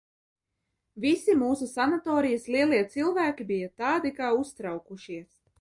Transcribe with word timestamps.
Visi 1.03 1.35
mūsu 1.41 1.67
sanatorijas 1.75 2.49
lielie 2.55 2.81
cilvēki 2.97 3.49
bija 3.55 3.71
tādi 3.85 4.17
kā 4.21 4.35
uztraukušies. 4.43 5.33